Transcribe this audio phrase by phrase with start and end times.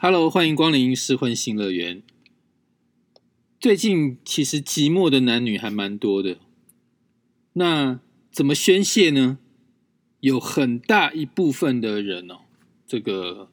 [0.00, 2.02] Hello，欢迎光临失婚新乐园。
[3.60, 6.38] 最近其实寂寞的男女还蛮多的，
[7.52, 9.38] 那怎么宣泄呢？
[10.18, 12.40] 有很大一部分的人哦，
[12.86, 13.50] 这个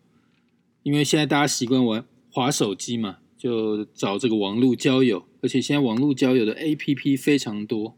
[0.81, 7.95] 因为现在大家习惯玩滑手机嘛，就找这个网络交友，而且现在网络交友的 APP 非常多。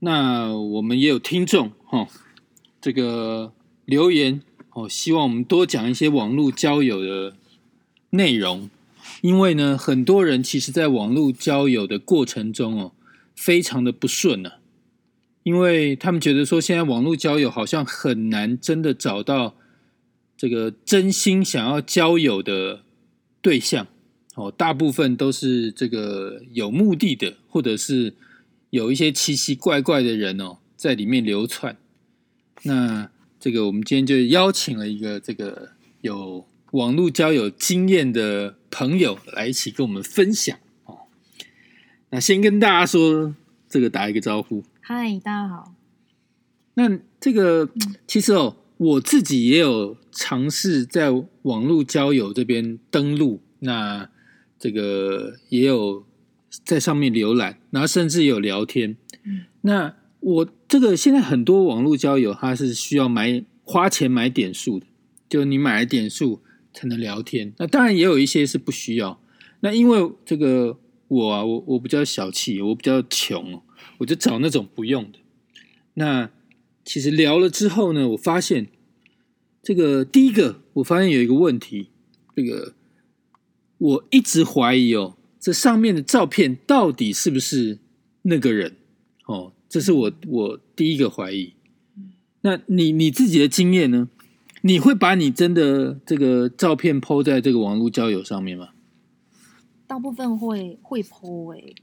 [0.00, 2.08] 那我们也有听众哈，
[2.80, 3.54] 这个
[3.84, 4.42] 留言
[4.76, 7.34] 哦，希望我们多讲一些网络交友的
[8.10, 8.68] 内容。
[9.22, 12.92] 因为呢，很多人其实在网络交友的过程中哦，
[13.34, 14.52] 非常的不顺呢，
[15.44, 19.54] 因为他们觉得说，现在网络交友好像很难真的找到
[20.36, 22.82] 这个真心想要交友的
[23.40, 23.86] 对象
[24.34, 28.12] 哦，大部分都是这个有目的的，或者是
[28.68, 31.78] 有一些奇奇怪怪的人哦，在里面流窜。
[32.64, 33.10] 那
[33.46, 36.44] 这个我们今天就邀请了一个这个有。
[36.72, 40.98] 网络交友经验的朋友来一起跟我们分享哦。
[42.10, 43.34] 那先跟大家说，
[43.68, 44.64] 这个打一个招呼。
[44.80, 45.72] 嗨，大家好。
[46.74, 47.70] 那这个
[48.08, 51.10] 其实哦，我自己也有尝试在
[51.42, 54.10] 网络交友这边登录，那
[54.58, 56.04] 这个也有
[56.64, 58.96] 在上面浏览，然后甚至有聊天。
[59.62, 59.94] 那
[60.26, 64.86] 我这个现在很多网络交友，它是需要买花钱买点数的，
[65.28, 66.40] 就你买了点数。
[66.78, 67.54] 才能聊天。
[67.56, 69.18] 那当然也有一些是不需要。
[69.60, 73.62] 那因为这个我啊，我我比较小气，我比较穷，
[73.96, 75.18] 我就找那种不用的。
[75.94, 76.28] 那
[76.84, 78.66] 其实聊了之后呢，我发现
[79.62, 81.88] 这个第一个，我发现有一个问题，
[82.34, 82.74] 这个
[83.78, 87.78] 我一直怀疑哦，这上面的照片到底是不是
[88.20, 88.76] 那个人？
[89.66, 91.54] 哦，这是我我第一个怀疑。
[92.42, 94.08] 那你你自己的经验呢？
[94.62, 98.70] 你会把你真的这个照片 PO 在这个网络交友上面吗？
[99.86, 101.74] 大部分会会 PO 哎。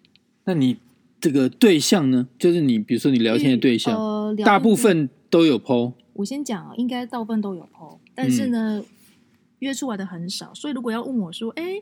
[0.46, 0.78] 那你
[1.22, 2.28] 这个对象呢？
[2.38, 5.94] 就是你比如说你聊天的对象，呃，大部分都有 PO。
[6.14, 8.84] 我先讲啊，应该大部分都有 PO，但是呢，
[9.60, 10.54] 约出来的很少。
[10.54, 11.82] 所以如果要问我说，哎，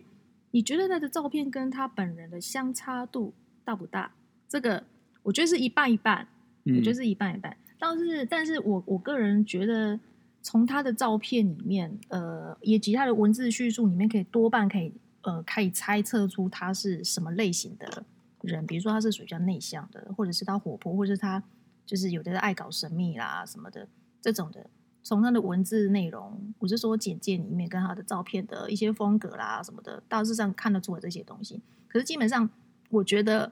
[0.51, 4.13] 你觉得他的照片跟他本人的相差度大不大？
[4.47, 4.84] 这个
[5.23, 6.27] 我觉得是一半一半，
[6.65, 7.55] 我觉得是一半一半。
[7.79, 9.99] 但是，但是我我个人觉得。
[10.43, 18.03] 从他的照片里面，呃，以及他的文字叙述里面，可以多半可以，呃，可以猜测出他是什么类型的
[18.41, 18.65] 人。
[18.65, 21.43] 比如说，他是属于比较内向的，或者是他活泼，或者是他
[21.85, 23.87] 就是有的爱搞神秘啦什么的
[24.19, 24.65] 这种的。
[25.03, 31.61] 从他的文字内容，我是说简介里面跟他的照片的一些风格啦什么的，大致上看得出来这些东西。
[31.87, 32.49] 可是基本上，
[32.89, 33.51] 我觉得，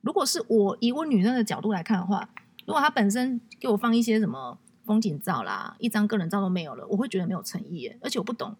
[0.00, 2.28] 如果是我以我女生的角度来看的话，
[2.66, 4.58] 如果他本身给我放一些什么。
[4.86, 8.56] 风景照啦，一张个人照都没有了，我会觉得没有诚意，而且我不懂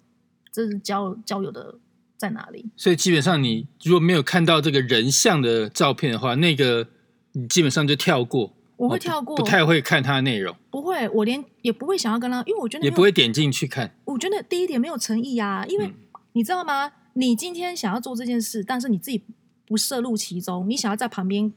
[0.52, 1.74] 这是交交友的
[2.16, 2.66] 在哪里。
[2.76, 6.86] 所以基本上，你如果没有看到这个人像的照片的话，那个
[7.32, 8.52] 你基本上就跳过。
[8.76, 10.54] 我会跳过，不太会看他的内容。
[10.70, 13.92] 不会，我连也不会想要跟他，因为我觉得也不会点进去看。
[14.04, 15.92] 我觉得第一点没有诚意啊，因为
[16.34, 16.92] 你知道吗？
[17.14, 19.24] 你今天想要做这件事，但是你自己
[19.70, 21.52] 不涉入其中，你想要在旁边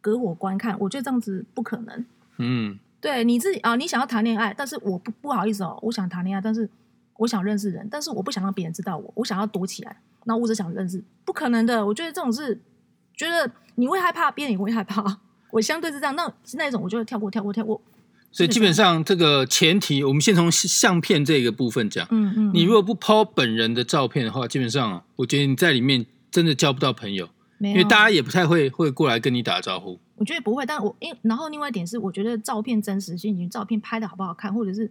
[0.00, 2.04] 隔我观看，我觉得这样子不可能。
[2.38, 2.78] 嗯。
[3.00, 6.70] 对你自己啊，你想要谈恋爱，但是我不不好意思哦，我想谈恋爱，但是
[7.16, 9.96] 我想认识人，但是我不想让别人知道我，我想要躲起来。
[10.24, 11.84] 那我只想认识，不可能的。
[11.84, 12.60] 我觉得这种是，
[13.16, 15.18] 觉得你会害怕，别人也会害怕。
[15.50, 17.80] 我相对是这样，那那一种我就会跳过，跳过，跳过。
[18.30, 22.06] 所以基本上这个前提，我们先从相片这个部分讲。
[22.10, 22.50] 嗯嗯。
[22.52, 27.28] 你如果不抛本人的照片的话，基本上我觉得你在里面真的交不到朋友，
[27.58, 29.98] 因为大家也不太会会过来跟你打招呼。
[30.16, 34.90] 我觉得不会，但我因然后另外一点是，我觉得照片真实性，你照片拍的好不好看，或者是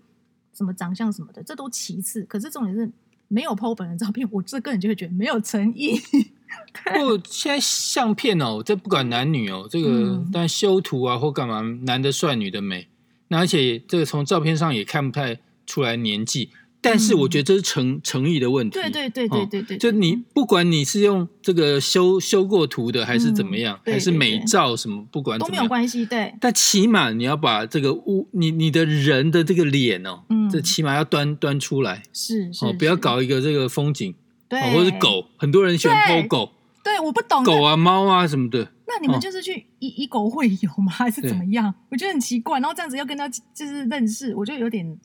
[0.54, 2.24] 什么长相什么的，这都其次。
[2.24, 2.90] 可是重点是
[3.28, 6.00] 没有 PO 本人照片，我这个人就会觉得没有诚意。
[6.86, 12.88] 不，现在相片哦，这不管男女哦，这个但修图啊或干嘛，男的帅，女的美，
[13.30, 16.52] 那而且这个从照片上也看不太出来年纪。
[16.86, 18.80] 但是我觉得这是诚诚意的问题。
[18.80, 26.06] 对对对对对对，就你不管你是用这个修修过图的，还是怎么样，还是美照什么，不管都没有关系。
[26.06, 30.22] 对，但起码你要把这个物，你你的人的这个脸哦，
[30.52, 32.04] 这起码要端端出来。
[32.14, 34.14] 是哦，不要搞一个这个风景，
[34.48, 36.52] 对，或者是狗，很多人喜欢偷狗。
[36.84, 38.72] 对，我不懂狗啊、猫啊什么的。
[38.88, 40.92] 那你们就是去以以狗会友吗？
[40.92, 41.74] 还是怎么样？
[41.90, 42.60] 我觉得很奇怪。
[42.60, 44.98] 然后这样子要跟他就是认识，我就有点。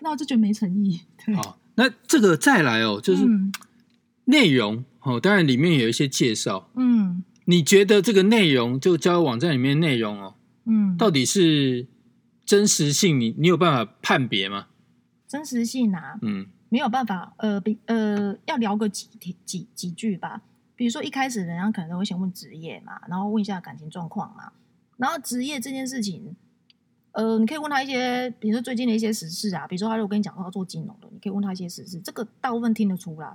[0.00, 1.00] 那我就觉得没诚意。
[1.34, 3.24] 好，那这个再来哦，就是
[4.24, 6.70] 内容哦，当然里面有一些介绍。
[6.74, 10.34] 嗯，你觉得这个内容就交友网站里面内容哦，
[10.64, 11.86] 嗯，到底是
[12.44, 13.18] 真实性？
[13.20, 14.66] 你你有办法判别吗？
[15.26, 20.42] 真实性啊，嗯，没有办法，呃，比呃要聊个几题几几句吧。
[20.76, 24.52] 比如说一开始人家可能都会先问职业嘛，然后问一下感情状况嘛，
[24.98, 26.36] 然后职业这件事情，
[27.16, 33.26] 呃，你可以问他一些，比如说最近的一些时事啊，比如说他如果跟你讲说他做金融的，你可以问他一些时事，这个大部分听得出来。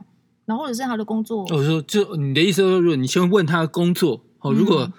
[0.45, 4.91] 然后或者是他的工作，我说就你的意思是说，如果你先问他的工作，哦，如果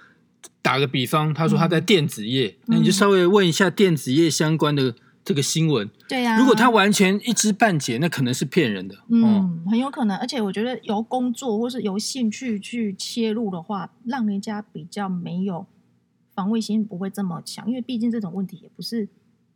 [0.61, 4.93] 打个比方，他说他在电子业，那你就稍微问一下电子业相关的
[5.23, 5.89] 这个新闻。
[6.09, 8.95] 对呀、如果他完全一知半解，那可能是骗人的。
[8.95, 15.65] 哦，嗯，很有可能，而且我觉得由工作或是由兴趣去切入的话，让人家比较没有
[16.35, 19.07] 防卫心，不会这么强，因为毕竟这种问题也不是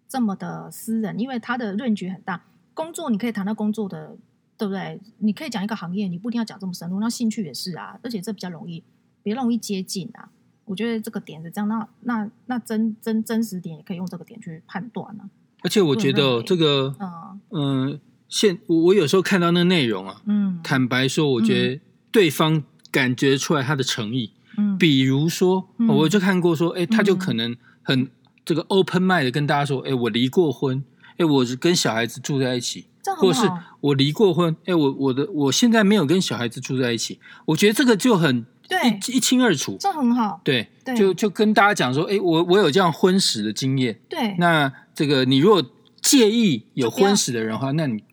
[0.08, 2.44] 这么的私人，因为他的论据很大。
[2.74, 4.16] 工作你可以谈到工作的，
[4.56, 5.00] 对不对？
[5.18, 7.00] 你可以讲一个行业，你不一定要讲这么深入。
[7.00, 8.84] 那兴趣也是啊，而且这比较容易，
[9.24, 10.30] 比较容易接近啊。
[10.66, 15.30] 我觉得这个点是这样，那那那真真真实点也可以用这个点去判断啊。
[15.64, 21.82] 而且我觉得、这个，嗯嗯、现我我有时候看到那个内容啊，嗯坦白说，我觉得
[22.12, 24.34] 对方感觉出来他的诚意。
[24.58, 24.78] 嗯。
[24.78, 25.88] 比如说，嗯。
[25.88, 28.10] 我就看过说，哎，他就嗯可能很
[28.44, 30.84] 这个 open mind 的跟大家说，哎，我离过婚，
[31.18, 32.88] 哎，我是跟小孩子住在一起，
[33.18, 33.50] 或是。
[33.80, 39.78] 我离过婚，哎，我我的我现在没有跟小孩子住在一起，我觉得这个就很对，一一清二楚。
[39.80, 40.42] 这很好。
[40.44, 40.96] 对，对。
[40.98, 44.00] 就就跟大家讲说，哎，我我有这样婚史的经验。
[44.10, 45.64] 对，那这个你如果
[46.02, 48.04] 介意有婚史的人的话，那你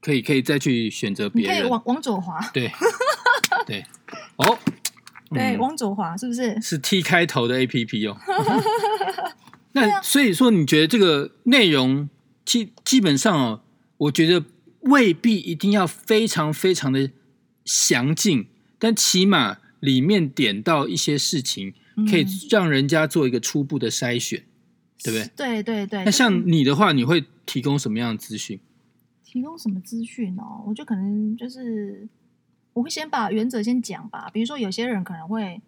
[0.00, 1.56] 可以可以再去选择别人。
[1.56, 2.72] 你可以往往左滑，对。
[3.66, 3.84] 对，
[4.36, 4.58] 哦，
[5.30, 6.60] 对，嗯往左滑，是不是？
[6.60, 8.16] 是 T 开头的 A P P 哦。
[9.72, 12.08] 那所以说，你觉得这个内容
[12.44, 13.62] 基基本上哦，
[13.96, 14.44] 我觉得
[14.80, 17.10] 未必一定要非常非常的
[17.64, 18.46] 详尽，
[18.78, 21.72] 但起码里面点到一些事情，
[22.10, 24.42] 可以嗯让人家做一个初步的筛选，
[25.04, 25.30] 对不对？
[25.36, 26.04] 对对对。
[26.04, 28.58] 那像你的话，你会提供什么样的资讯？
[29.24, 30.64] 提供什么资讯哦？
[30.66, 32.08] 我觉得可能就是
[32.72, 34.30] 我会先把原则先讲吧。
[34.32, 35.60] 比如说，有些人可能会，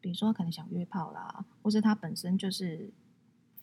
[0.00, 2.90] 比如说他可能想约炮啦，或是他本身就是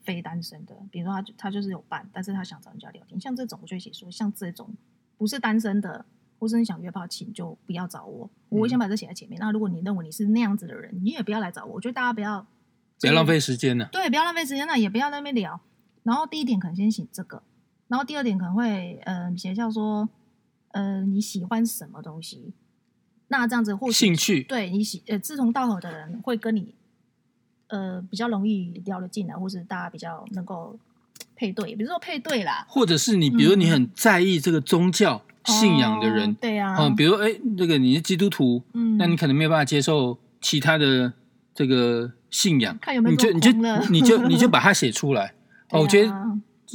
[0.04, 4.74] 非单身的，比如说他他就是有伴，但是他想找人家聊天，像这种我就会写说，像这种
[5.18, 6.06] 不是单身的，
[6.40, 8.30] 或是你想约炮，请就不要找我。
[8.50, 9.40] 我会先把这写在前面。
[9.40, 11.74] 那如果你认为你是那样子的人，你也不要来找我。
[11.74, 12.46] 我觉得大家不要
[13.02, 15.60] 不要浪费时间呢、对，不要浪费时间，那也不要在那边聊。
[16.04, 17.44] 然后第一点可能先写这个，
[17.88, 20.08] 然后第二点可能会呃写叫说
[20.70, 22.54] 呃你喜欢什么东西，
[23.30, 26.74] 那这样子或许兴趣对你喜呃志同道合的人会跟你
[27.68, 30.80] 呃比较容易聊得进来，或是大家比较能够
[31.36, 41.14] 配对，比如说配对啦，或者是你，比如你嗯很在意这个宗教信仰的人哦，对啊，嗯，比如哎，这个你是基督徒，嗯，那你可能没有办法接受其他的
[41.54, 43.52] 这个信仰，看有没有你就你就
[43.90, 45.34] 你就你就把它写出来。
[45.72, 46.14] 哦，我觉得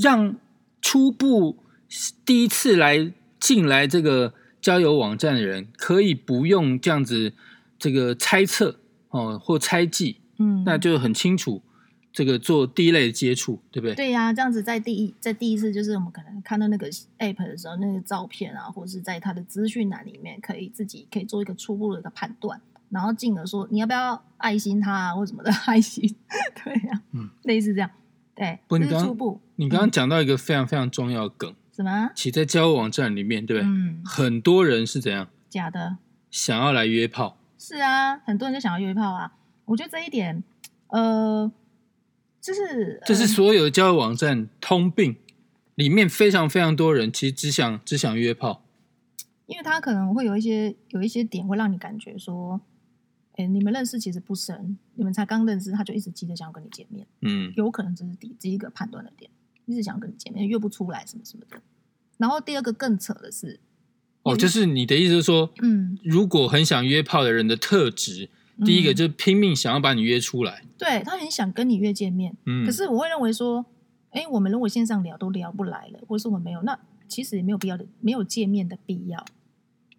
[0.03, 0.35] 让
[0.83, 1.57] 初步
[2.27, 3.11] 第一次来
[3.41, 7.35] 进来这个交友网站的人，可以不用这样子
[7.79, 8.79] 这个猜测
[9.11, 11.61] 哦或猜忌，嗯，那就很清楚
[12.13, 13.95] 这个做第一类的接触，对不对？
[13.95, 16.89] 对呀、这样子在第一在第一次就是我们可能看到那个
[17.19, 26.15] app 的时候，那个照片啊，或者是在它的资讯栏里面，可以自己可以做一个初步的一个判断，然后进而说你要不要爱心他啊，或什么的爱心，
[26.63, 27.91] 对呀、嗯，类似这样，
[28.37, 32.11] 对，这不你刚是初步，你刚刚讲到一个非常非常重要的梗，什么？
[32.15, 33.69] 其实在交友网站里面，对不对？
[33.69, 35.99] 嗯，很多人是怎样假的，
[36.31, 39.33] 想要来约炮，是啊，很多人就想要约炮啊，
[39.65, 40.45] 我觉得这一点，
[40.89, 41.51] 呃，
[42.41, 45.17] 就是这是呃所有的交友网站通病。
[45.75, 48.63] 里面非常非常多人其实只想只想约炮，
[49.47, 52.61] 因为他可能会有一些有一些点会让你感觉说，
[53.37, 59.31] 哎，你们认识其实不深，你们才刚认识，他就一直急着想要跟你见面，嗯，有可能这是第第一个判断的点，
[59.65, 61.63] 一直想要跟你见面，约不出来什么什么的。
[62.23, 63.59] 然后第二个更扯的是，
[64.23, 68.31] 哦，就是你的意思是说，嗯，如果很想约炮的人的特质，
[68.65, 73.67] 第一个嗯就是拼命想要把你约出来，对他很想跟你约见面，嗯，可是我会认为说，
[74.11, 79.25] 哎，我们如果线上聊都聊不来了，或是我们没有，那其实也没有必要的，没有见面的必要。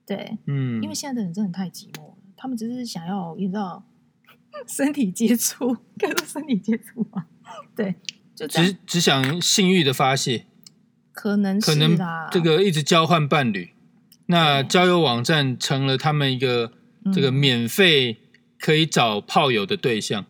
[0.06, 3.84] 对，嗯，因为现在的人真的太寂寞了，他们只是想要你知道
[4.66, 7.26] 身体接触， 该说身体接触吗？
[7.76, 7.96] 对，
[8.34, 10.46] 就只只想性欲的发泄，
[11.14, 13.70] 可能可能是，这个一直交换伴侣，
[14.26, 16.74] 那交友网站成了他们一个
[17.14, 18.18] 这个嗯免费
[18.60, 20.26] 可以找炮友的对象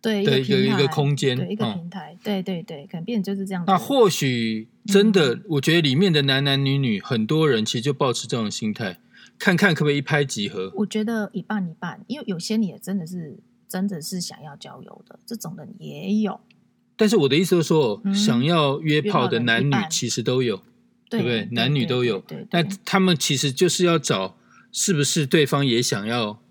[0.00, 3.72] 对的一个一个空间，对一个嗯平台，对对对，可能变就是这样子。
[3.72, 8.98] 那或许真的，嗯我觉得里面的男男女女很多人其实就保持这种心态，
[9.38, 10.70] 看看可不可以一拍即合。
[10.76, 16.40] 我觉得一半一半，因为有些你也真的是真的是想要交友的，这种人也有。
[16.98, 20.60] 但是我的意思是说，嗯想要约炮的男女其实都有，
[21.08, 21.48] 对不对？
[21.52, 22.18] 男女都有。
[22.18, 24.36] 对，那他们其实就是要找
[24.72, 26.42] 是不是对方也想要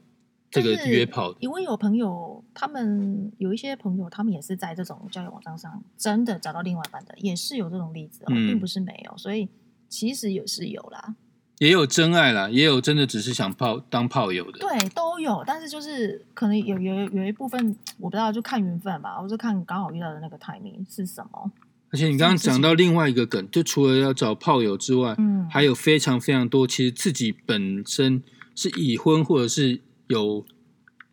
[0.49, 1.35] 这个约炮？
[1.41, 9.17] 因为有朋友，他们有一些朋友，他们也是在这种交友网站上真的找到另外一半的，也是有这种例子哦，并不是没有。
[9.17, 9.49] 所以
[9.89, 11.15] 其实也是有啦，
[11.59, 15.43] 也有真爱啦，也有真的只是想泡当炮友的，对，都有。
[15.45, 21.51] 但是就是可能有有有一部分我不知道，就看缘分吧，我就看刚好遇到的那个 timing 是什么。
[21.89, 28.21] 而且你刚刚讲到另外一个梗，就除了要找炮友之外，嗯，还有非常非常多，其实自己本身
[28.55, 30.45] 是已婚或者是有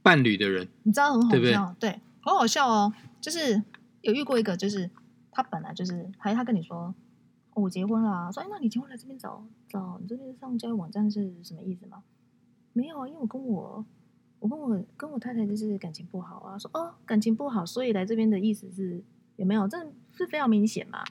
[0.02, 2.92] 伴侣的人，你知道很好笑，对，很好笑哦。
[3.20, 3.62] 就是
[4.02, 4.90] 有遇过一个，就是
[5.30, 6.94] 他本来就是，还他跟你说
[7.54, 9.42] 我结婚了，说哎，那你结婚来这边找
[9.74, 12.02] 找，你这边上交友网站是什么意思吗？
[12.72, 13.84] 没有啊，因为我跟我
[14.38, 19.02] 我跟我跟我太太就是感情不好啊，说哦感情不好，所以来这边的意思是
[19.36, 19.78] 有没有这？
[20.16, 21.02] 是非常明显嘛？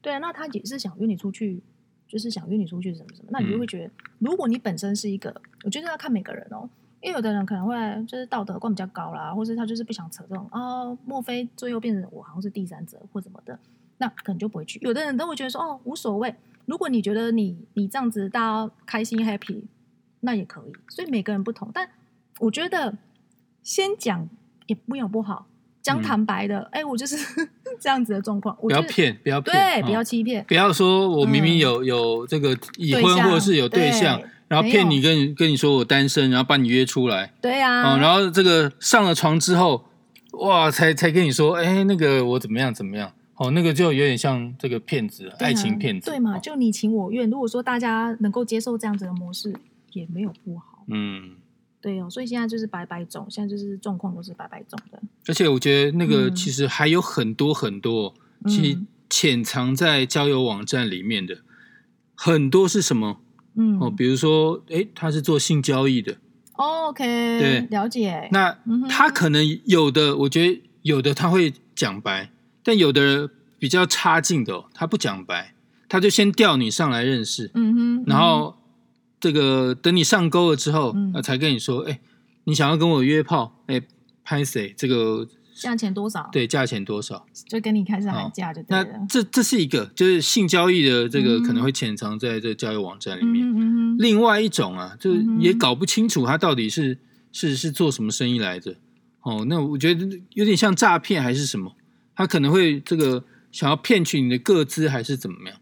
[0.00, 1.60] 对啊，那他也是想约你出去，
[2.06, 3.28] 就是想约你出去什么什么。
[3.32, 6.70] 那你就会觉得，如果你本身是一个，我觉得要看每个人哦。
[7.00, 7.74] 因为有的人可能会
[8.06, 10.96] 就是道德观比较高啦，或者他就是不想扯这种啊。
[11.04, 13.58] 莫非最后变成我好像是第三者或什么的，
[13.98, 14.78] 那可能就不会去。
[14.80, 16.32] 有的人都会觉得说哦无所谓。
[16.66, 19.64] 如果你觉得你你这样子大家开心 happy，
[20.20, 20.72] 那也可以。
[20.88, 21.88] 所以每个人不同，但
[22.40, 22.96] 我觉得
[23.62, 24.28] 先讲
[24.66, 25.46] 也没有不好。
[25.82, 27.16] 讲坦白的，哎，我就是
[27.80, 28.56] 这样子的状况。
[28.56, 37.32] 不要骗，不要骗，对，不要欺骗，不要说我明明有有这个已婚或者是有对象，然后骗你跟你跟你说我单身，然后把你约出来。
[37.40, 39.84] 对呀，然后这个上了床之后，
[40.34, 43.12] 哇，才才跟你说，哎，那个我怎么样怎么样？
[43.36, 46.38] 哦，那个就有点像这个骗子，爱情骗子，对嘛？
[46.38, 47.28] 就你情我愿。
[47.28, 49.54] 如果说大家能够接受这样子的模式，
[49.92, 50.84] 也没有不好。
[50.88, 51.36] 嗯。
[51.80, 55.02] 对哦，所以现在就是白白种，现在就是状况都是白白种的。
[55.26, 58.14] 而且我觉得那个其实还有很多很多，
[58.46, 58.78] 其实
[59.10, 61.38] 潜藏在交友网站里面的
[62.14, 63.20] 很多是什么？
[63.56, 66.16] 嗯，哦，比如说，哎，他是做性交易的。
[66.52, 68.28] OK，对，了解。
[68.30, 68.56] 那
[68.88, 72.30] 他可能有的，我觉得有的他会讲白，
[72.62, 75.54] 但有的比较差劲的，他不讲白，
[75.88, 78.56] 他就先调你上来认识，嗯哼，然后。
[79.22, 82.00] 这个等你上钩了之后，嗯才跟你说，哎，
[82.42, 83.80] 你想要跟我约炮，哎，
[84.24, 84.74] 拍谁？
[84.76, 86.28] 这个价钱多少？
[86.32, 87.24] 对，价钱多少？
[87.46, 88.84] 就跟你开始喊价就对了。
[88.84, 93.48] 那这这是一个，就是性交易的这个可能会潜藏在这交友网站里面。
[93.48, 96.98] 嗯另外一种啊，就是也搞不清楚他到底是
[97.30, 98.74] 是是做什么生意来着。
[99.20, 101.70] 哦，那我觉得有点像诈骗还是什么？
[102.14, 105.58] 他可能会这个想要骗取你的个资还是怎么样？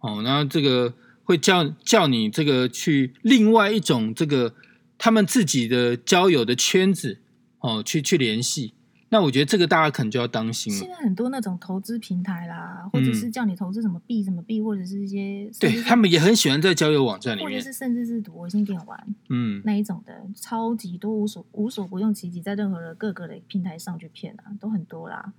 [0.00, 0.94] 哦，然后这个。
[1.26, 4.54] 会叫叫你这个去另外一种这个
[4.96, 7.18] 他们自己的交友的圈子
[7.58, 8.74] 哦，去去联系。
[9.08, 10.78] 那我觉得这个大家可能就要当心了。
[10.78, 25.32] 现在很多那种投资平台啦，或者是叫你投资什么币什么币，或者是一些对他们也很喜欢在交友网站里面，或者是甚至是赌博性电玩，嗯，那一种的超级多无所无所不用其极，在任何的各个的平台上去骗啊，都很多啦。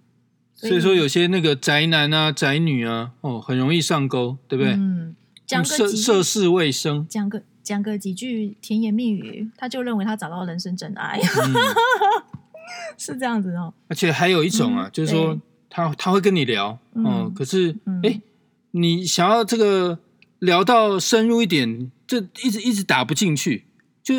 [0.58, 4.74] 所以说有些那个宅男啊、宅女啊，哦，很容易上钩，对不对？
[4.74, 5.16] 嗯。
[5.46, 11.22] 讲个涉世未深，讲个讲个几句甜言蜜语，他就认为他找到人生真爱，
[13.00, 13.74] 是这样子哦。
[13.88, 17.74] 而且还有一种啊，就是说他他会跟你聊哦，可是
[18.04, 18.20] 哎，
[18.72, 20.00] 你想要这个
[20.40, 23.64] 聊到深入一点，这一直一直打不进去，
[24.04, 24.16] 就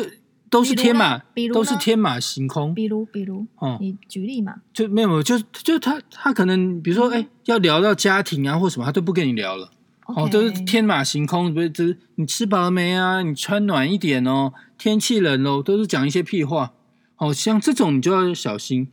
[0.49, 1.19] 都是天马，
[1.53, 2.73] 都是天马行空。
[2.73, 9.71] 比如比如哦，你举例嘛，就没有就就他他可能比如说哎，要聊到家庭啊或什么，他都不跟你聊了。
[10.07, 11.69] 哦，都是天马行空，不是？
[11.69, 13.21] 就是你吃饱了没啊？
[13.21, 16.73] 你穿暖一点哦，天气冷哦，都是讲一些屁话。
[17.17, 18.87] 哦像这种你就要小心，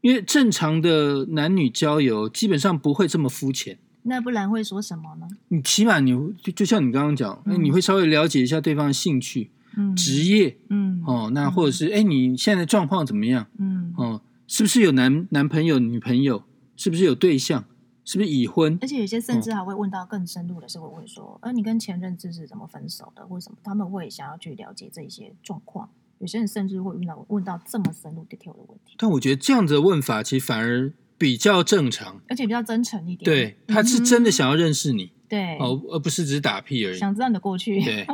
[0.00, 3.78] 因为正常的男女交友基本上不会这么肤浅。
[4.02, 5.26] 那不然会说什么呢？
[5.48, 6.10] 你起码你
[6.42, 9.50] 就就像你刚刚讲，你会稍微了解一下对方的兴趣、
[9.96, 13.46] 职业，嗯，哦，那或者是哎，你现在的状况怎么样？
[13.58, 16.42] 嗯，哦，是不是有男男朋友、女朋友？
[16.76, 17.64] 是不是有对象？
[18.04, 18.78] 是不是已婚？
[18.80, 25.88] 而且有些甚至还会问到更深入的，是会问说：“呃，你跟前任这是怎么分手的，或什么？”他们会想要去了解这些状况。
[26.18, 28.94] 有些人甚至会问到问到这么深入 detail 的问题。
[28.98, 33.24] 但我觉得这样子的问法其实反而比较正常，而且比较真诚一点。
[33.24, 36.98] 对，他是真的想要认识你，对，哦，而不是只是打屁而已。
[36.98, 37.80] 想知道你的过去。
[37.82, 38.06] 对，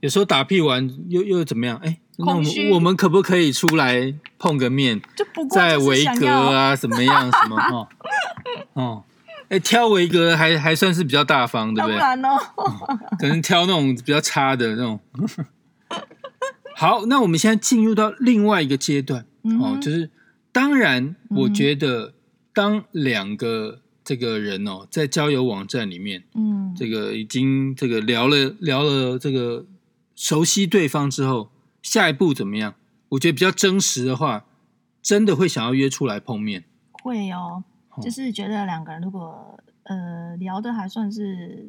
[0.00, 1.76] 有时候打屁完又又怎么样？
[1.84, 5.00] 哎，那我们我们可不可以出来碰个面？
[5.16, 7.30] 就不在维格啊，怎么样？
[7.30, 7.56] 什么？
[7.72, 7.88] 哦
[8.74, 9.04] 哦。
[9.48, 11.98] 哎，挑维格还还算是比较大方，对不对？
[11.98, 12.38] 当然哦，
[13.18, 15.00] 可能挑那种比较差的那种。
[16.76, 19.26] 好，那我们现在进入到另外一个阶段
[19.60, 20.08] 哦，就是
[20.52, 22.14] 当然，我觉得
[22.52, 29.66] 当两个这个人哦，在交友网站里面，嗯，这个已经这个聊了聊了这个
[30.16, 31.50] 熟悉对方之后，
[31.82, 32.74] 下一步怎么样？
[33.10, 34.44] 我觉得比较真实的话，
[35.02, 36.64] 真的会想要约出来碰面。
[36.92, 38.02] 会哦，哦。
[38.02, 41.68] 就是觉得两个人如果呃聊的还算是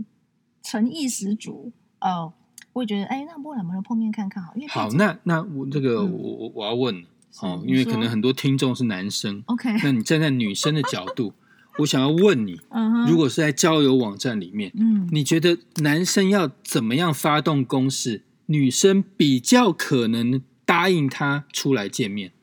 [0.62, 2.34] 诚意十足哦，
[2.74, 6.12] 会觉得哎，那不然我们碰面看看好，因为好，那那我这个嗯。
[6.12, 7.04] 我我我要问
[7.40, 11.34] 哦，因为可能很多听众是男生，OK，那你站在女生的角度，
[11.80, 12.60] 我想要问你，
[13.08, 15.08] 如果是在交友网站里面，嗯。
[15.12, 22.34] 你觉得男生要怎么样发动攻势，女生比较可能答应他出来见面？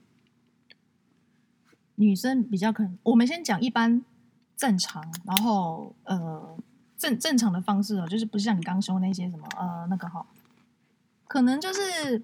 [1.97, 4.03] 女生比较可能，我们先讲一般
[4.57, 6.57] 正常，然后呃
[6.97, 10.25] 正正常的方式哦，就是不是像你刚刚说那些什么呃那个哈，
[11.27, 12.23] 可能就是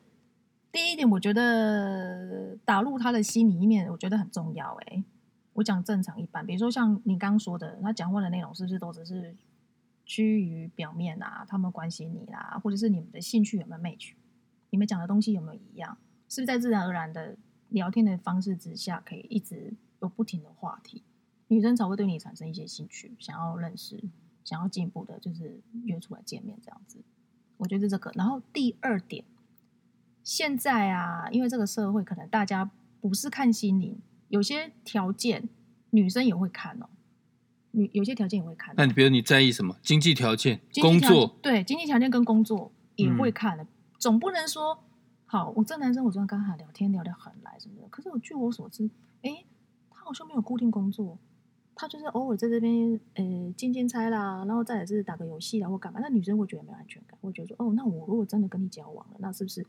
[0.74, 4.74] 第一点，我觉得打入他的心里面，我觉得很重要。
[4.86, 5.04] 诶，
[5.52, 9.36] 我讲正常一般，比如说像你刚说的，他讲话的内容是不是都只是
[10.04, 11.46] 趋于表面啊？
[11.48, 14.14] 他们关心你啦，或者是你们的兴趣有没有 match？
[14.70, 15.96] 你们讲的东西有没有一样？
[16.28, 17.36] 是不是在自然而然的
[17.68, 21.04] 聊天的方式之下，可以一直有不停的话题，
[21.46, 24.02] 女生才会对你产生一些兴趣，想要认识，
[24.44, 26.98] 想要进一步的，就是约出来见面这样子。
[27.58, 28.10] 我觉得这个。
[28.16, 29.24] 然后第二点，
[30.24, 32.68] 现在啊，因为这个社会可能大家
[33.00, 35.48] 不是看心灵，有些条件
[35.90, 36.88] 女生也会看哦，
[37.72, 39.76] 女有些条件也会看哦、那你比如你在意什么？
[39.82, 43.66] 经济条件、工作，对经济条件跟工作也会嗯看的，
[43.98, 44.82] 总不能说
[45.26, 48.88] 好，我这男生我昨天跟他聊天聊得很来什么的，可是我据我所知，
[49.22, 49.44] 哎，
[49.90, 51.18] 他好像没有固定工作，
[51.74, 59.66] 他就是偶尔在这边呃兼兼差啦，然后再来是打个游戏啦或干嘛，那女生会觉得没有安全感，会觉得说哦，那我如果真的跟你交往了，那是不是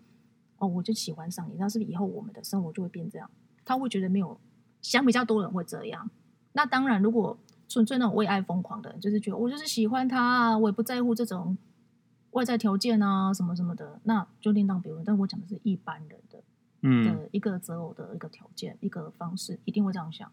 [0.57, 3.29] 哦我就喜欢上你，那是不是以后我们的生活就会变这样？
[3.63, 4.39] 他会觉得没有
[4.81, 6.09] 想比较多人会这样。
[6.53, 11.57] 那当然，如果纯粹那种为爱疯狂的人，就是觉得我就是喜欢他啊，我也不在乎这种
[12.31, 15.03] 外在条件啊什么什么的，那就另当别论。
[15.03, 16.43] 但我讲的是一般人的
[16.81, 20.31] 嗯，的一个择偶的一个条件、一个方式，一定会这样想。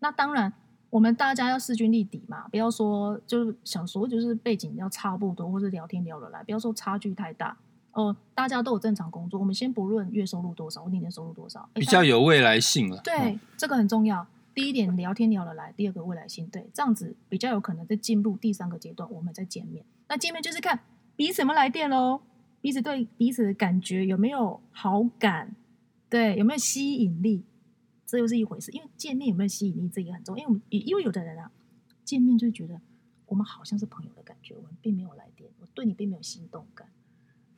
[0.00, 0.52] 那当然，
[0.90, 7.56] 我们大家要势均力敌嘛，不要说就是想说就是背景要差不多，或者聊天聊得来，不要说差距太大。
[7.92, 13.00] 哦，大家都有正常工作，我们先不论月收入多少我年年收入多少，比较有未来性了。
[13.02, 14.26] 对，嗯这个很重要。
[14.54, 16.46] 第一点，聊天聊得来；第二个，未来性。
[16.48, 19.84] 对，这样子比较有可能再进入第三个阶段，我们再见面。
[20.08, 20.80] 那见面就是看
[21.16, 22.20] 彼此有没有来电喽，
[22.60, 25.54] 彼此对彼此的感觉有没有好感，
[26.10, 27.44] 对，有没有吸引力，
[28.06, 28.70] 这又是一回事。
[28.72, 30.42] 因为见面有没有吸引力，这也很重要。
[30.42, 31.50] 因为我们因为有的人啊，
[32.04, 32.78] 见面就觉得
[33.26, 36.86] 我们好像是朋友的感觉，我们并没有来电，我对你并没有心动感。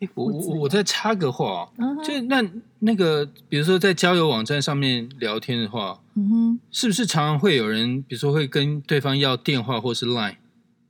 [0.06, 1.68] 诶我我我再插个话
[2.04, 2.44] 就那
[2.80, 10.36] 那个，比如说在交友网站上面聊天的话，嗯哼，是不是常常会有人，比如说会跟对方要电话或是 Line？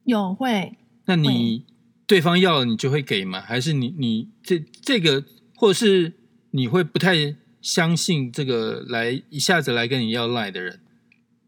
[0.05, 1.65] 有会那你
[2.07, 3.41] 对方要了，你就会给吗？
[3.41, 5.25] 还是你你这这个，
[5.57, 6.13] 或者是
[6.51, 10.81] 你会不太相信这个来一下子来跟你要 Line 的人？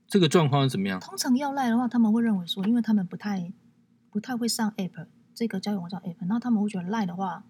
[0.09, 1.01] 这个状况是怎么样？
[1.01, 3.53] 通常要赖的话，他们会认为说，因为他们不太
[4.11, 7.45] 不太会上 app 这个交友网站 app，那他们会觉得赖的话，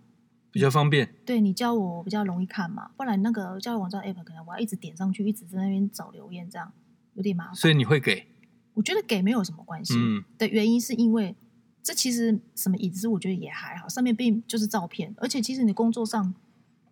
[0.57, 1.07] 比较方便？
[1.27, 6.73] 对你教我比较容易看嘛，不然那个交友网站 app 可能我要一直点上去，一直在那边找留言，这样
[7.13, 7.55] 有点麻烦。
[7.55, 8.27] 所以你会给？
[8.73, 11.37] 我觉得给没有什么关系嗯，的原因是因为
[11.83, 16.33] 这其实什么椅子，我觉得也还好，上面并就是照片，而且其实你工作上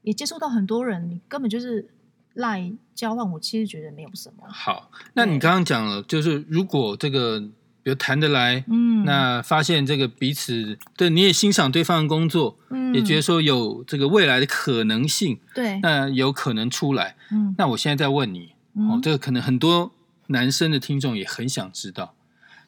[0.03, 1.89] 也接触到很多人，你根本就是
[2.35, 4.45] 赖交换，我其实觉得没有什么。
[4.47, 7.51] 好，那你对刚刚讲了，就是如果这个
[7.85, 17.15] 比如谈得来，嗯，那发现这个彼此对你也欣赏对方的工作，嗯也觉得说有这个未来的可能性，对，那有可能出来。
[17.31, 19.93] 嗯，那我现在在问你，嗯哦，这个可能很多
[20.29, 22.17] 男生的听众也很想知道。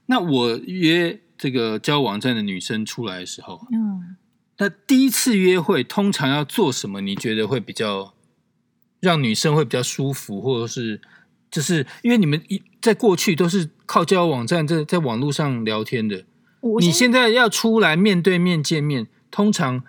[0.04, 4.16] 那我约这个交友网站的女生出来的时候，嗯。
[4.58, 7.02] 那第一次约会通常要做什么？
[7.02, 8.14] 你觉得会比较
[9.00, 10.98] 让女生会比较舒服，或者是
[11.50, 16.24] 就是因为你们一在过去都是靠交友网站在在网络上聊天的，
[16.60, 19.82] 我你现在要出来面对面见面，通常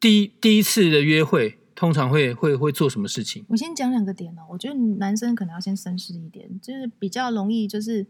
[0.00, 3.44] 第一第一次的约会通常会会会做什么事情？
[3.48, 8.06] 我先讲两个点哦，我觉得男生可能要先绅士一点，就是比较容易就是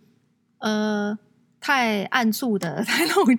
[0.58, 1.18] 呃
[1.60, 3.36] 太暗处的 太那种，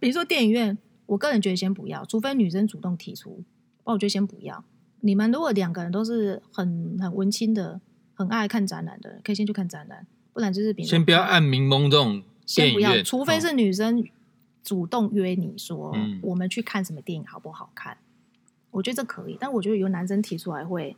[0.00, 3.44] 比如说电影院，我个人觉得先不要，除非女生主动提出，
[3.84, 4.64] 不然我觉得先不要。
[5.00, 7.80] 你们如果两个人都是很很文青的，
[8.14, 14.04] 很爱看展览的，可以先去看展览，不然就是比如说先不要按明懵懂电先不要，除非是女生
[14.62, 17.98] 主动约你说，嗯我们去看什么电影好不好看？
[18.70, 20.96] 我觉得这可以，但我觉得有男生提出来会，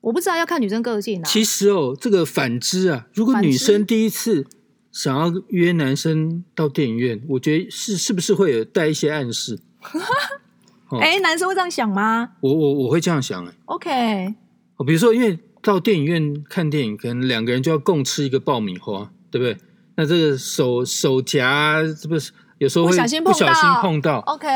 [0.00, 1.24] 我不知道要看女生个性啊。
[1.24, 4.46] 其实哦，这个反之啊，如果女生第一次
[4.90, 9.60] 想要约男生到电影院，我觉得是是不是会有带一些暗示？
[10.88, 14.34] 哦哎、男生会这样想吗我我我会这样想哎、？OK，
[14.76, 19.56] 哦，比如说，因为到电影院看电影，可能两个人就要共吃一个爆米花，对不对？
[19.94, 24.48] 那这个手手夹是不是有时候会不小心碰到碰到？OK，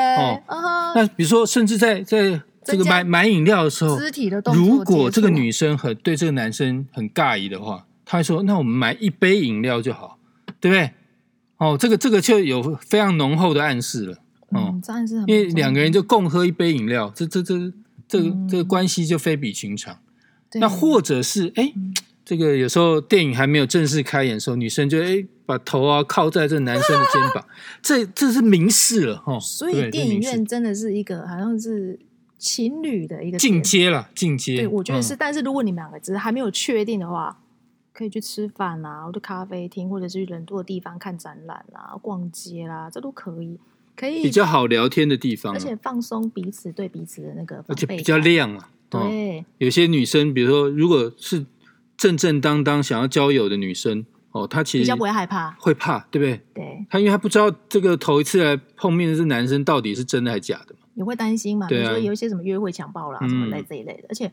[0.49, 10.19] 哦那比如说，甚至在在这个买买饮料的时候，肢体的动作如果这个女生很对这个男生很尬意的话，他会说：“那我们买一杯饮料就好，
[10.59, 10.91] 对不对？”
[11.59, 14.15] 哦，这个这个就有非常浓厚的暗示了。
[14.51, 17.55] 哦，嗯，这暗示很因为两个人就共喝一杯饮料，这这这
[18.09, 19.99] 这个嗯这个关系就非比寻常。
[20.51, 27.45] 对那或者是哎嗯，这个有时候电影还没有正式开演的时候，女生就哎把头啊靠在这男生的肩膀，
[27.83, 29.39] 这这是明示了哈。
[29.41, 31.99] 所以对电影院真的是一个好像是
[32.39, 34.57] 情侣的一个进点阶了，进阶。
[34.57, 35.15] 对，我觉得是。
[35.15, 37.39] 嗯但是如果你们两个只是还没有确定的话，
[37.93, 43.59] 可以去吃饭啊，或者咖啡厅，或者是去人多的地方看展览啊、逛街啦，这都可以，
[43.97, 48.19] 可以比较好聊天的地方啊，而且放松彼此对彼此的那个而且比较。
[48.19, 48.69] 亮啊。
[48.91, 51.45] 哦对，有些女生，比如说，如果是
[51.97, 55.51] 正正当当想要交友的女生，哦，她其实比较不会害怕。
[55.59, 56.41] 会怕，对不对？
[56.55, 60.81] 对，她因为她不知道这个头一次来碰面的这男生到底是真的还是假的嘛。
[60.95, 64.33] 也会担心嘛，比对啊如说有一些什么约会强暴啦，嗯什么类这一类的，而且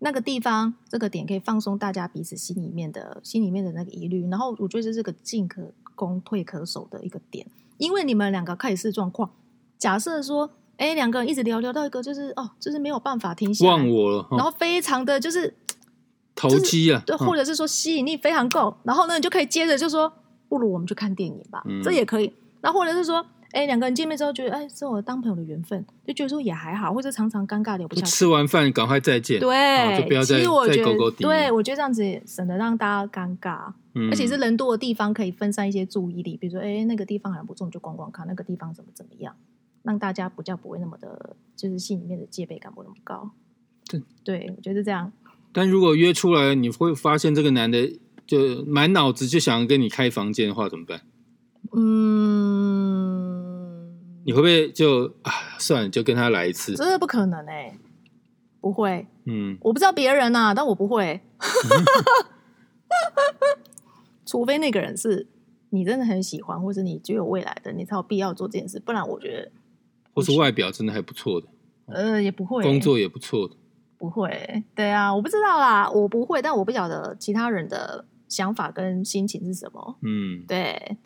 [0.00, 7.46] 那个地方这个点可以放松大家彼此心里面的心里面的那个疑虑，然后我觉得这是个进可攻退可守的一个点，
[7.78, 9.30] 因为你们两个开始是状况，
[9.78, 13.72] 假设说，哎，两个人一直聊聊到一个就是哦，就是没有办法停下来。
[13.72, 15.54] 忘，我了，哦、然后非常的就是
[16.34, 20.12] 投机啊，对，嗯或者是说吸引力非常够，然后呢，你就可以接着就说，
[20.48, 21.82] 不如我们去看电影吧，嗯。
[21.82, 22.32] 这也可以。
[22.62, 28.10] 那或者是说，哎，两个人见面之后觉得，哎，是我当朋友的缘分，就觉得说也还好，或者常常尴尬聊不下去。
[28.10, 29.38] 吃完饭赶快再见。
[29.38, 34.08] 对，哦就不要再其实我，再勾勾底对我觉得这样子省得让大家尴尬，嗯。
[34.10, 39.34] 而且是人多的地方可以分散一些注意力，比如说，哎，那个地方好像不错，你就逛逛看，那个地方怎么怎么样，
[39.82, 43.30] 让大家比较不会那么的，就是心里面的戒备感不会那么高。
[43.88, 45.12] 对，对我觉得是这样。
[45.52, 51.00] 但如果约出来，你会发现这个男的就满脑子就想跟你开房间的话，怎么办？
[51.74, 56.74] 嗯，你会不会就啊算了，就跟他来一次？
[56.74, 57.78] 真的不可能哎、
[58.60, 61.20] 不会，嗯，我不知道别人呐、但我不会，
[64.26, 65.26] 除非那个人是
[65.70, 69.50] 你真的很喜欢，或是你具有未来的，你才有必要做这件事，不然我觉得
[70.12, 71.46] 或是外表真的还不错的，
[71.86, 72.62] 呃也不会。
[72.62, 73.54] 工作也不错的，
[73.98, 79.98] 不会，对啊，我不知道啦，我不会，但我不晓得其他人的想法跟心情是什么。
[80.02, 80.96] 嗯，对，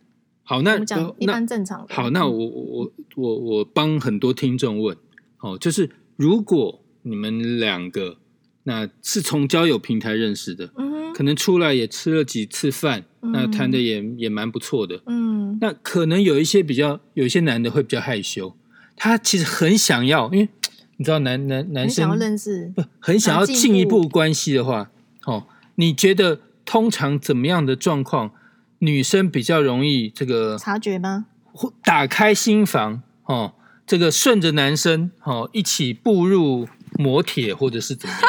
[0.43, 1.95] 好，那我们讲一般正常的。
[1.95, 4.97] 好，那我我我我我帮很多听众问，
[5.41, 8.17] 哦，就是如果你们两个
[8.65, 13.33] 那是从交友平台认识的，嗯可能出来也吃了几次饭，嗯。
[13.33, 15.03] 那谈的也也蛮不错的。
[15.07, 15.59] 嗯。
[15.61, 18.55] 那可能有一些比较，有一些男的会比较害羞，
[18.97, 20.49] 他其实很想要，因为
[20.97, 24.91] 你知道男男男生很想要认识，不很想要进进一步步关系的话，
[25.27, 28.33] 哦，你觉得通常怎么样的状况，
[28.79, 31.27] 女生比较容易这个察觉吗？
[31.53, 33.53] 或打开心房哦，
[33.87, 36.67] 这个顺着男生哦一起步入
[36.99, 38.23] 磨铁或者是怎么样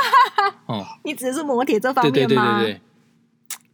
[0.66, 2.62] 哦， 你指的是磨铁这方对对对面吗？
[2.62, 2.82] 对对。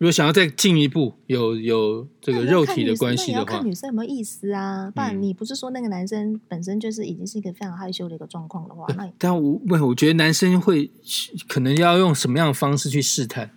[0.04, 4.92] 如果想要再进一步有有这个肉体的关系的话要看女生有没有意思啊。
[4.94, 10.92] 不然嗯你不是说那个男生本身就是已经是一个非常害羞的一个状况的话，那你但我不，我觉得男生会
[11.48, 13.52] 可能要用什么样的方式去试探？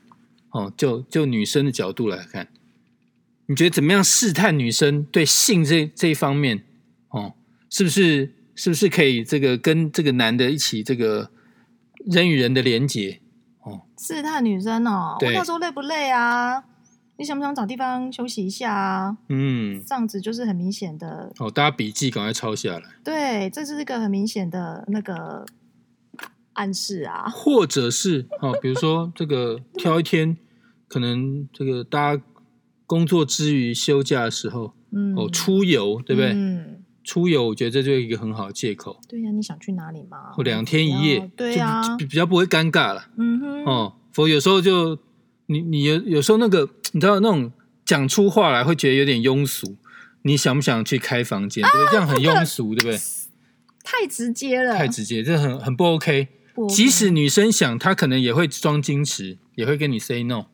[0.50, 2.46] 哦，就就女生的角度来看，
[3.46, 6.62] 你觉得怎么样试探女生对性这这一方面？
[7.08, 7.34] 哦，
[7.68, 11.28] 是不是是不是可以这个跟这个男的一起这个
[12.04, 13.18] 人与人的连接？
[13.98, 16.62] 试探女生哦，对我那时候累不累啊？
[17.18, 19.16] 你想不想找地方休息一下啊？
[19.30, 25.46] 嗯，这样子就是很明显的，哦，大家笔记赶快抄下来，对，这是一个很明显的那个
[26.52, 27.26] 暗示啊。
[27.30, 30.36] 或者是哦，比如说 这个挑一天，
[30.88, 32.22] 可能这个大家
[32.86, 36.32] 工作之余休假的时候嗯，哦出游，对不对？
[36.34, 36.75] 嗯，
[37.06, 39.00] 出游，我觉得这就是一个很好的借口。
[39.08, 40.32] 对呀、你想去哪里嘛？
[40.34, 43.08] 或两天一夜，对呀、就比比较不会尴尬了。
[43.16, 44.98] 嗯哼，哦，否则有时候就
[45.46, 47.52] 你你有有时候那个你知道那种
[47.84, 49.76] 讲出话来会觉得有点庸俗。
[50.22, 51.62] 你想不想去开房间？
[51.62, 51.90] 对不对？
[51.92, 52.98] 这样很庸俗，对不对？
[53.84, 56.26] 太直接了，太直接，这很很不 OK。
[56.52, 60.46] 不 OK 即使女生想，她可能也会装矜持，也会跟你 say no。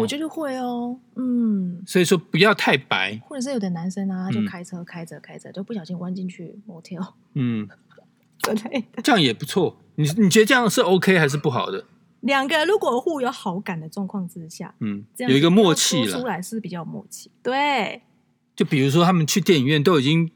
[0.00, 7.68] 我觉得会哦，嗯，所以说不要太白，或者是有的男生啊，他就嗯开车开着开着就不小心弯进去 motel 嗯，
[8.42, 9.02] 之类的。
[9.02, 9.78] 这样也不错。
[9.96, 11.84] 你你觉得这样是 OK 还是不好的？
[12.20, 16.26] 两个如果互有好感的状况之下，嗯，这样有一个默契了出。
[16.26, 17.30] 来是比较有默契。
[17.42, 18.02] 对，
[18.56, 20.30] 就比如说他们去电影院都已经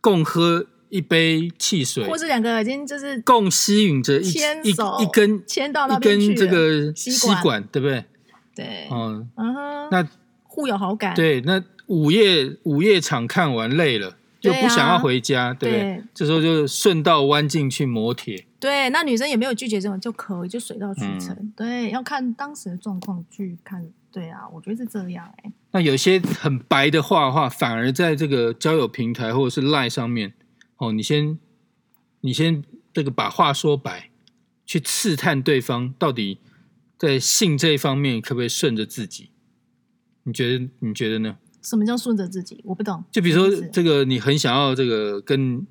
[0.00, 7.10] 共喝一杯汽水，或是两个已经就是共吸引着一一一根牵到那一根这个吸
[7.42, 8.04] 管，对不对？
[8.54, 10.08] 对，嗯，嗯哼，那
[10.44, 16.04] 互有好感，对，那午夜午夜场看完累了，又对啊不想要回家，对不对对？
[16.14, 18.46] 这时候就顺道弯进去磨铁。
[18.60, 21.34] 对，那女生也没有拒绝这种就可以，就水到渠成。
[21.38, 23.90] 嗯对，要看当时的状况去看。
[24.12, 30.34] 对啊，我觉得是这样哎、那有些很白的话的话，反而在这个交友平台或者是 Line 上面，
[30.76, 31.38] 哦，你先
[32.20, 32.62] 你先
[32.92, 34.10] 这个把话说白，
[34.66, 36.40] 去刺探对方到底
[37.02, 39.30] 在性这一方面可不可以顺着自己？
[40.22, 41.36] 你觉得你觉得呢？
[41.60, 42.60] 什么叫顺着自己？
[42.62, 43.02] 我不懂。
[43.10, 45.66] 就比如说这个，你很想要这个跟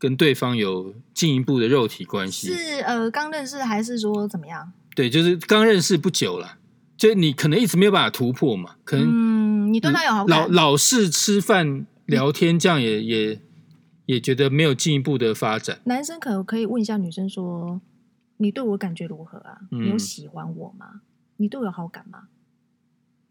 [0.00, 4.72] 跟对方有进一步的肉体关系，是呃刚认识还是说怎么样？
[4.96, 6.58] 对，就是刚认识不久了，
[6.96, 13.40] 就你可能一直没有办法突破嘛，可能嗯，你对他有好老感，老是吃饭聊天，这样也也
[14.06, 15.78] 也觉得没有进一步的发展。
[15.84, 17.80] 男生可可以问一下女生说
[18.44, 19.58] ：“你对我感觉如何啊？
[19.70, 21.00] 嗯你有喜欢我吗？
[21.38, 22.28] 你对我有好感吗？”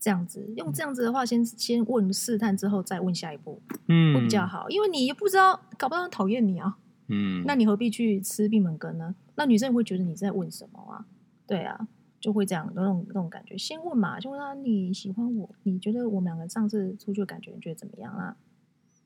[0.02, 9.16] 这样子用这样子的话，先先问试探之后再问下一步嗯，会比较好，因为你也不知道，搞不好讨厌你啊，嗯，那你何必去吃闭门羹呢？
[9.36, 11.06] 那女生也会觉得你在问什么啊？
[11.48, 11.88] 对啊，
[12.20, 13.58] 就会这样那种那种感觉。
[13.58, 18.36] 先问嘛，就问他你喜欢我，你觉得我们两个上次出去的感觉，你觉得怎么样啊？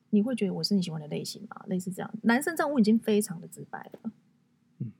[0.09, 1.63] 你会觉得我是你喜欢的类型吗？
[1.67, 4.11] 类似这样，男生这样问已经非常的直白了，嗯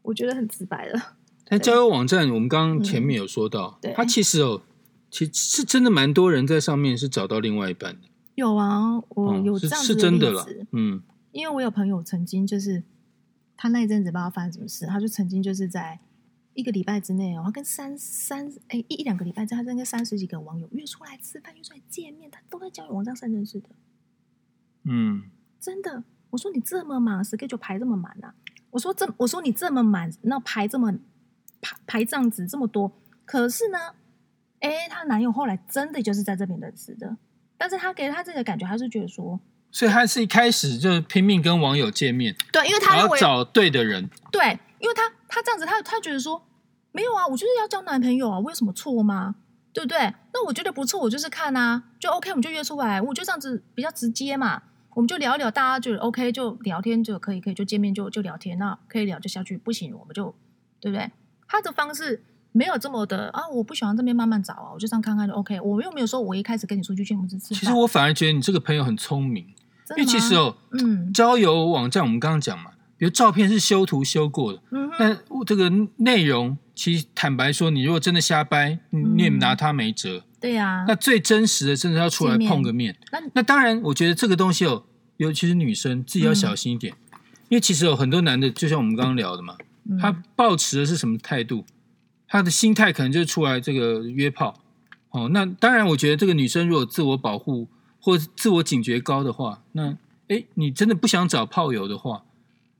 [0.08, 1.18] 我觉得很直白了。
[1.46, 4.62] 但交友网站，我们刚刚前面有说到，嗯对它其实哦，
[5.12, 12.84] 其实是真的蛮多人在上面是找到另外一半的，有啊，我有这样子真的了嗯因为我有朋友曾经就是
[13.56, 16.00] 他那一阵子不知道发生什么事，他就曾经就是在
[16.54, 23.70] 一个礼拜之内哦，他跟三三哎一一两个礼拜之后，他跟三十几个网友约出来吃饭，约出来见面，他都在交友网站上认识的，
[24.84, 25.24] 嗯，
[25.60, 26.04] 真的。
[26.32, 28.36] 我说你这么忙，schedule 排这么满啊？
[28.72, 30.92] 我说这我说你这么满，那排这么
[31.62, 32.92] 排排这样子这么多，
[33.26, 33.78] 可是呢，
[34.60, 37.16] 哎，她男友后来真的就是在这边认识的，
[37.58, 39.40] 但是他给他这个感觉，他是觉得说，
[39.72, 46.42] 所以他是一开始就拼命跟网友见面，对，因为他认为然后找对的人，对，因为他他这样子，他他觉得说
[46.92, 49.36] 没有啊，我就是要交男朋友啊，我有什么错吗？
[49.74, 49.98] 对不对？
[50.34, 54.64] 那我觉得不错，我就是看啊，就 OK，我们就约出来，我就这样子比较直接嘛，
[54.98, 60.34] 我们就聊一聊，大家觉得 OK 就聊天就可以，可以就见面就就聊天，那可以聊就下去，不行我们就
[60.80, 61.12] 对不对？
[61.48, 69.46] 他的方式没有这么的啊，我不喜欢这边慢慢找啊，我就这样看看就 OK，我又没有说我一开始跟你出去见我们是吃，其实我反而觉得你这个朋友很聪明，
[69.92, 74.60] 因为其实哦，嗯交友网站我们刚刚讲嘛，比如照片是修图修过的，
[74.98, 80.24] 但这个内容其实坦白说，你如果真的瞎掰，你你也嗯拿他没辙。
[80.40, 82.96] 对呀、那最真实的，真的要出来碰个面。
[83.12, 84.84] 那那当然，我觉得这个东西哦，
[85.18, 86.94] 尤其是女生自己要小心一点，
[87.50, 89.58] 因为其实有很多男的，就像我们刚刚聊的嘛，
[89.90, 91.66] 嗯他抱持的是什么态度？
[92.28, 94.62] 他的心态可能就是出来这个约炮。
[95.10, 97.68] 哦，那当然，我觉得这个女生如果自我保护
[98.00, 99.98] 或自我警觉高的话，那
[100.28, 102.26] 哎，你真的不想找炮友的话，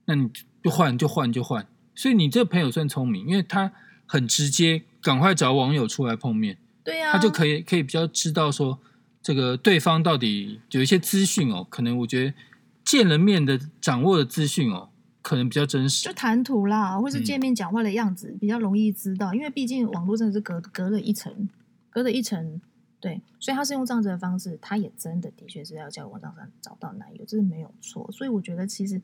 [0.04, 0.28] 那你
[0.62, 1.66] 就换就换就换。
[1.94, 3.72] 所以你这个朋友算聪明，因为他
[4.06, 6.58] 很直接，赶快找网友出来碰面。
[6.88, 8.78] 对呀、他就可以可以比较知道说，
[9.22, 12.34] 这个对方到底有一些资讯哦，可能我觉得
[12.84, 14.88] 见了面的掌握的资讯哦，
[15.20, 16.14] 可能比较真实就实。
[16.14, 21.48] 谈吐啦，或是嗯见面讲话的样子、比较容易知道，因为毕竟网络真的是隔隔了一层，
[21.90, 22.60] 隔了一层，
[22.98, 28.10] 对，所以他是用这样子的方式，他也真的的确是要交友网站上找到男友，这是没有错。
[28.10, 29.00] 所以我觉得其实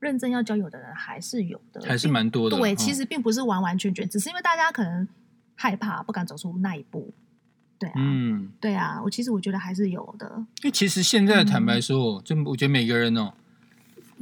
[0.00, 5.06] 认真要交友的人还是有的，还是并蛮多的对，嗯其实并不是完完全全，只是因为大家可能
[5.60, 7.12] 害怕，不敢走出那一步。
[7.78, 10.32] 对啊，嗯，对啊，我其实我觉得还是有的。
[10.62, 13.34] 因为其实现在坦白说哦，就我觉得每个人哦，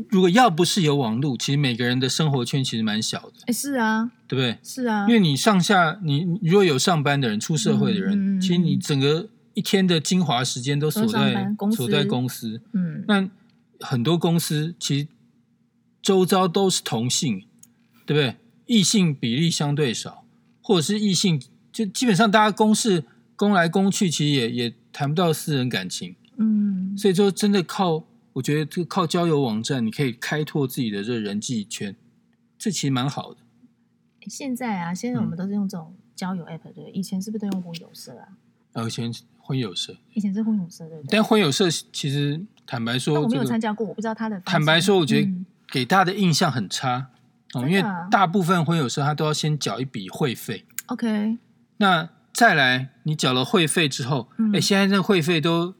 [0.09, 4.59] 如果要不是有网络，其实每个人的生活圈其实蛮小的，哎，是啊，对不对？
[4.65, 12.61] 是啊，因为你上下，你你如果有上班的人、出社会的人，其实你整个一天的精华时间都锁在班公司锁在公司。
[12.73, 13.29] 嗯，那
[13.81, 15.09] 很多公司其实
[16.03, 17.45] 周遭都是同性，
[18.05, 18.37] 对不对？
[18.67, 20.25] 异性比例相对少，
[20.69, 21.41] 或者是异性，
[21.73, 23.03] 就基本上大家公事
[23.37, 26.15] 公来公去，其实也也谈不到私人感情。
[26.37, 28.05] 嗯，所以说，真的靠，
[28.35, 31.97] 我觉得这个靠交友网站，你可以开拓自己的这个人际圈，
[32.59, 33.39] 这其实蛮好的。
[34.27, 36.91] 现在啊，现在我嗯们都是用这种交友 app 对？
[36.91, 38.29] 以前是不是都用婚友社啊？
[38.75, 41.09] 啊以前婚友社，以前是婚友社对不对？
[41.13, 44.39] 但婚友社其实坦白说，我没有参加过，我不知道他的。
[44.43, 47.09] 坦白说，我觉得嗯给大家的印象很差
[47.55, 51.39] 哦，因为大部分婚友社他都要先缴一笔会费，OK，
[51.79, 55.75] 那再来，你缴了会费之后，哎、嗯现在这会费都，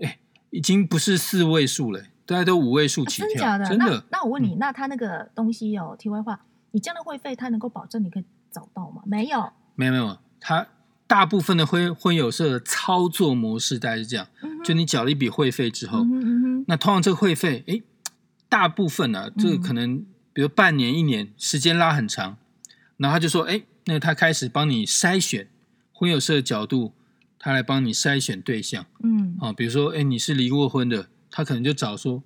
[0.00, 0.18] 哎，
[0.50, 3.68] 已经不是四位数了，大概都五位数啊起跳，真的？
[3.68, 3.98] 真的。
[3.98, 9.02] 嗯那那我问你，那他那个东西有题外话，你交了会费，他能够保证你可以找到吗？
[9.04, 9.52] 没有。
[9.74, 10.66] 没有没有，他
[11.06, 17.82] 大部分的婚婚友社的操作模式大概是这样，嗯就你缴了一笔会费之后，嗯哼那通常这个会费，诶，
[18.48, 19.60] 大部分啊，这个嗯。
[19.60, 22.36] 可能比如半年、一年，时间拉很长，
[22.96, 25.48] 然后他就说，哎，那他开始帮你筛选
[25.92, 26.92] 婚友社的角度，
[27.38, 32.22] 他来帮你筛选对象嗯啊，比如说，哎，你是离过婚的，他可能就找说，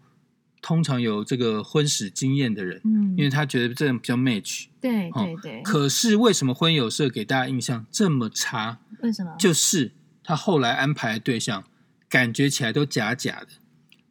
[0.61, 4.67] 通常有这个婚史经验的人，嗯，因为他觉得这样比较 match。
[4.81, 8.79] 对哦对对，可是为什么婚友社给大家印象这么差？
[9.01, 9.35] 为什么？
[9.39, 9.93] 就是
[10.23, 11.65] 他后来安排的对象，
[12.09, 13.49] 感觉起来都假假的，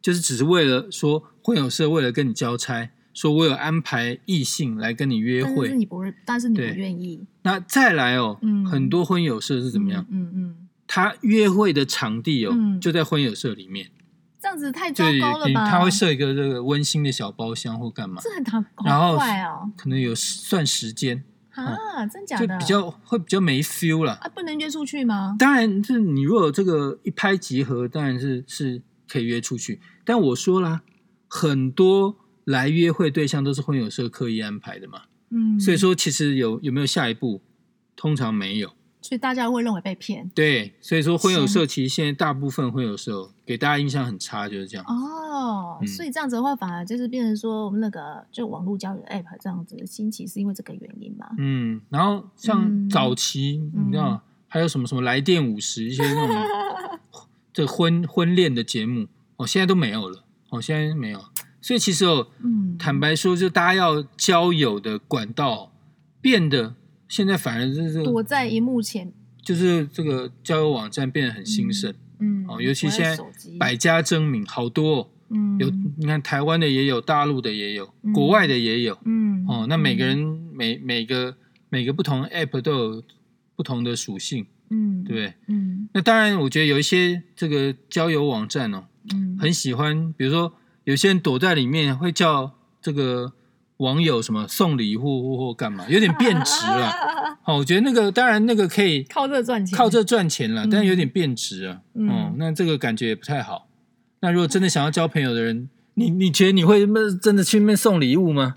[0.02, 5.74] 就是只是为了说婚友社为了跟你交差，说我有安排异性来跟你约但是会。
[5.74, 10.04] 你不是，但是你不对愿意，那再来哦，嗯很多婚友社是怎么样？
[10.10, 13.90] 嗯嗯，他约会的场地哦，嗯就在婚友社里面，
[14.38, 15.70] 这样子太就糟糕了吧？
[15.70, 19.16] 他会设一个这个温馨的小包厢或干嘛，这很好然后
[19.78, 22.46] 可能有算时间，啊，真假的？
[22.46, 24.12] 就比较会比较没 feel 了。
[24.20, 25.34] 啊，不能约出去吗？
[25.38, 29.80] 当然，是你如果有这个一拍即合，当然是是可以约出去。
[30.04, 30.82] 但我说啦，
[31.28, 32.14] 很多
[32.46, 37.42] 来约会对象都是婚友社刻意安排的嘛，嗯，所以说其实有有没有下一步，
[37.94, 38.72] 通常没有。
[39.02, 44.84] 所以大家会认为被骗对，所以说婚友社其实现在大部分婚友社给大家印象很差，就是这样。
[44.88, 45.78] 哦。
[45.80, 51.26] 嗯所以这样子的话，反而就是变成说，我们那个就网络交友 app 这样子兴起，是因为这个原因嘛？
[51.38, 56.36] 嗯，然后像嗯早期，你知道还有什么什么来电五十一些那种
[57.52, 59.06] 这婚婚恋的节目，
[59.36, 61.22] 哦，现在都没有了，哦，现在没有。
[61.66, 65.72] 所以其实哦，嗯，坦白说，就大家要交友的管道
[66.20, 66.76] 变得
[67.08, 73.20] 现在反而就是躲在荧幕前，就是这个交友网站变得很兴盛、嗯，哦，尤其现在
[73.58, 75.58] 百家争鸣，好多、哦、嗯。
[75.58, 78.12] 有，你看台湾的也有，大陆的也有，嗯。
[78.12, 78.96] 国外的也有。
[79.04, 79.66] 嗯哦。
[79.68, 80.16] 那每个人
[80.52, 81.36] 每每个
[81.68, 83.02] 每个不同的 app 都有
[83.56, 85.34] 不同的属性，嗯对不对？
[85.48, 85.88] 嗯。
[85.92, 89.36] 那当然，我觉得有一些这个交友网站哦，嗯。
[89.36, 90.52] 很喜欢，比如说
[90.86, 93.32] 有些人躲在里面会叫这个
[93.78, 96.92] 网友什么送礼物或或干嘛，有点变质了。
[97.44, 101.80] 哦，我觉得那个当然那个可以靠这赚钱，靠这赚钱了，嗯但有点变质啊。
[101.94, 103.68] 嗯哦，那这个感觉也不太好。
[104.20, 106.86] 那如果真的想要交朋友的人，你你觉得你会
[107.20, 108.56] 真的去那边送礼物吗？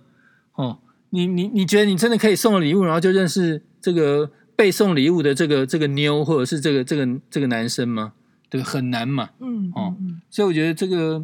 [0.53, 8.13] 哦，你你你觉得你真的可以送礼物，然后就认识这个被送礼物的这个这个妞，或者是这个这个这个男生吗？
[8.49, 9.29] 对，很难嘛。
[9.39, 9.95] 嗯哦
[10.29, 11.23] 所以我觉得这个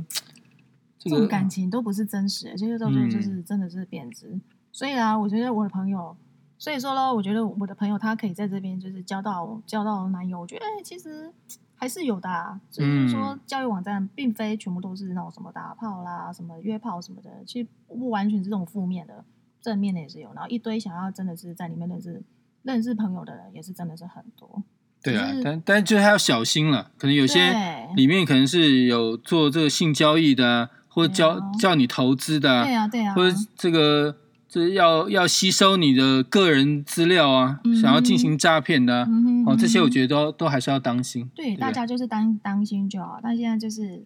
[1.05, 4.39] 这种感情都不是真实的，这些东西就是真的是贬值。
[4.71, 6.17] 所以啊，我觉得我的朋友，
[6.57, 11.31] 所以说呢，我觉得我的朋友他可以在这边就是交到交到男友，我觉得哎，其实
[11.75, 12.59] 还是有的啊。
[12.69, 19.23] 就是说，交友网站并非全部都是那种什么打炮啦、什么约炮什么的，其实不完全是这种负面的，
[19.61, 20.33] 正面的也是有。
[20.33, 22.21] 然后一堆想要真的是在里面认识
[22.63, 24.63] 认识朋友的人，也是真的是很多。
[25.03, 27.53] 对啊但但就是还要小心了，可能有些
[27.95, 34.15] 里面可能是有做这个性交易的啊，或者叫啊叫你投资的对啊，对啊，或者这个
[34.47, 39.89] 这要要吸收你的个人资料啊，嗯想要进行诈骗的啊，嗯哼哦，这些我。
[39.89, 41.29] 觉得都都还是要当心。
[41.33, 43.19] 对，不大家就是当当心就好。
[43.23, 44.03] 但现在就是，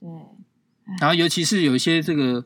[0.00, 0.08] 对，
[1.00, 2.44] 然后尤其是有一些这个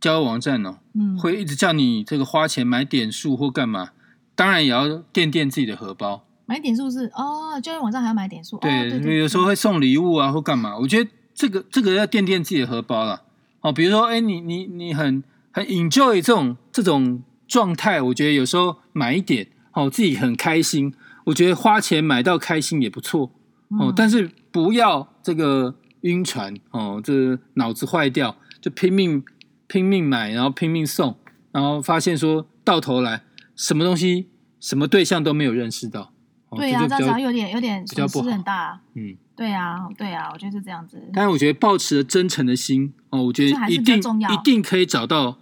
[0.00, 3.90] 交友网站哦，嗯，会一直叫你这个花钱买点数或干嘛，
[4.34, 6.24] 当然也要垫垫自己的荷包。
[6.46, 13.22] 买点数是哦，交友网站还要买点数，哦、对，对对，有时候会送礼物啊或干嘛，我觉得这个这个要垫垫自己的荷包了。
[13.60, 20.94] 哦，比如说，哎，你你你很很 enjoy 这种这种状态，我觉得有时候买一点，哦，自己很开心，
[21.24, 23.30] 我觉得花钱买到开心也不错。
[23.68, 29.24] 哦，嗯但是不要这个晕船哦，这脑子坏掉就拼命
[29.66, 31.16] 拼命买，然后拼命送，
[31.50, 33.22] 然后发现说到头来
[33.56, 34.28] 什么东西
[34.60, 36.12] 什么对象都没有认识到。
[36.50, 38.80] 哦、对呀、这样有点有点损失很大。
[38.94, 39.16] 嗯。
[39.36, 41.02] 对呀、对呀、我觉得是这样子。
[41.12, 45.38] 但是我觉得保持着真诚的心哦，我觉得一定一定可以找到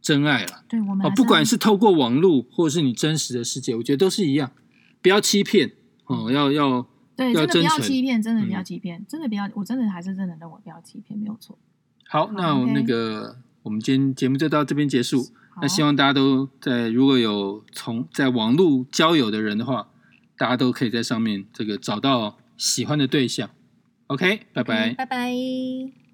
[0.00, 4.50] 真爱了哦对我们还，不管是透过网络或者是你真实的世界，我觉得都是一样，
[5.02, 5.72] 不要欺骗
[6.06, 6.86] 哦，要要
[7.16, 11.58] 对，真的不要欺骗，真的不要嗯欺骗，真的不要，我真的还是真的认为不要欺骗，没有错。
[12.08, 12.30] 好。
[12.32, 15.26] 那我那个我们今天节目就到这边结束。
[15.60, 19.88] 那希望大家都在如果有从在网络交友的人的话，
[20.36, 23.48] 大家都可以在上面这个找到喜欢的对象。
[24.08, 24.92] OK，拜拜。
[24.94, 26.07] 拜拜。